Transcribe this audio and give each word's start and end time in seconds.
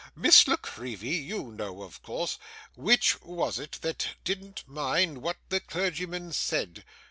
Miss 0.15 0.47
La 0.47 0.55
Creevy, 0.55 1.09
you 1.09 1.51
know, 1.51 1.83
of 1.83 2.01
course. 2.01 2.39
Which 2.75 3.21
was 3.21 3.59
it 3.59 3.73
that 3.83 4.07
didn't 4.23 4.63
mind 4.67 5.19
what 5.21 5.37
the 5.49 5.59
clergyman 5.59 6.33
said? 6.33 6.83